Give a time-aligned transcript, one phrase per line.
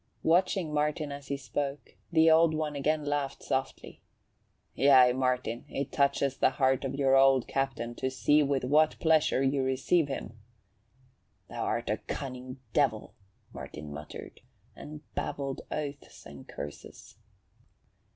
[0.23, 4.01] Watching Martin, as he spoke, the Old One again laughed softly.
[4.73, 9.43] "Yea, Martin, it touches the heart of your old captain to see with what pleasure
[9.43, 10.39] you receive him."
[11.49, 13.13] "Th' art a cunning devil,"
[13.53, 14.41] Martin muttered,
[14.75, 17.17] and babbled oaths and curses.